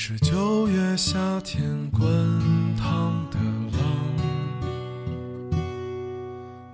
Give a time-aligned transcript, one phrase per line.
[0.00, 2.00] 你是九月夏天滚
[2.74, 3.38] 烫的
[3.76, 3.78] 浪，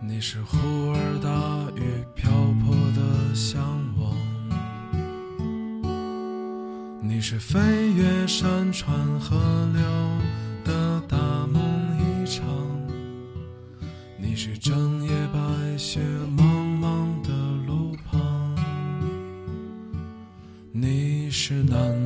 [0.01, 0.57] 你是忽
[0.93, 2.31] 而大雨瓢
[2.63, 3.61] 泼的向
[3.99, 4.15] 往，
[7.03, 7.59] 你是飞
[7.95, 9.37] 越山川河
[9.75, 9.83] 流
[10.65, 11.19] 的大
[11.49, 11.61] 梦
[11.99, 12.47] 一场，
[14.17, 15.99] 你是整夜白雪
[16.39, 16.66] 茫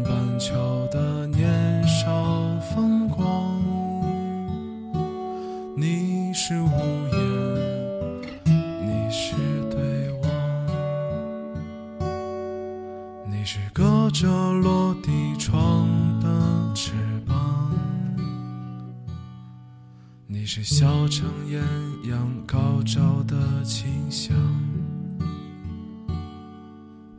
[0.03, 3.61] 半球的年少风光，
[5.77, 6.69] 你是屋
[7.13, 7.19] 檐，
[8.81, 9.35] 你是
[9.71, 10.31] 对望，
[13.31, 15.89] 你是隔着落地窗
[16.21, 16.29] 的
[16.75, 16.93] 翅
[17.27, 17.73] 膀，
[20.27, 21.62] 你是小城艳
[22.09, 24.35] 阳高照的清香。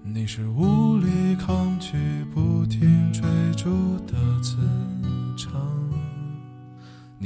[0.04, 1.71] 你是无力抗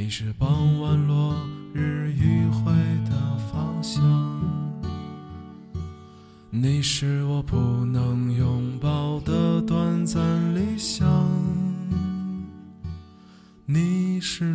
[0.06, 1.36] 你是傍晚落
[1.74, 2.72] 日余晖
[3.10, 4.04] 的方向，
[6.52, 11.28] 你是我不能拥抱的短暂理想，
[13.66, 14.54] 你是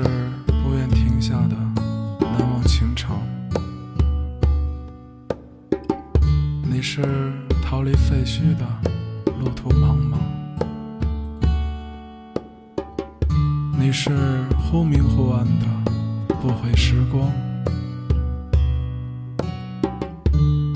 [0.00, 0.04] 是
[0.62, 1.56] 不愿停下的
[2.20, 3.20] 难忘情长，
[6.62, 7.02] 你是
[7.64, 8.64] 逃离废墟的
[9.40, 10.18] 路途茫茫，
[13.76, 15.66] 你是忽明忽暗的
[16.40, 17.32] 不悔时光，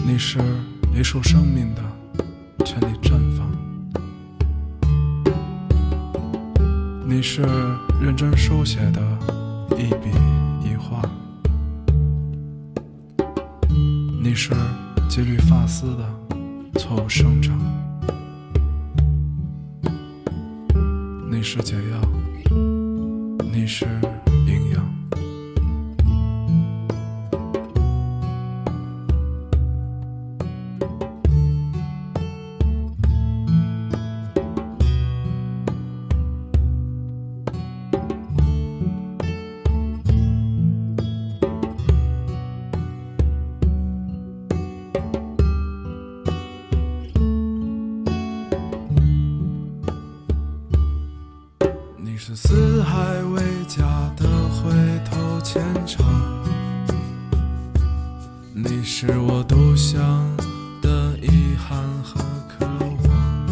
[0.05, 0.41] 你是
[0.93, 1.83] 一束生命的
[2.65, 3.32] 全力绽放。
[7.15, 7.43] 你是
[8.01, 9.03] 认真书写的
[9.77, 10.09] 一笔
[10.65, 11.03] 一画，
[14.23, 14.55] 你是
[15.11, 17.55] 几缕发丝的错误生长，
[21.31, 22.01] 你是解药，
[23.53, 23.87] 你是
[52.25, 53.83] 是四海为家
[54.17, 54.71] 的回
[55.11, 56.07] 头牵肠，
[58.55, 60.01] 你是我独享
[60.81, 62.65] 的遗憾和渴
[63.09, 63.47] 望，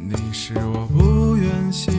[0.00, 1.92] 你是我不愿醒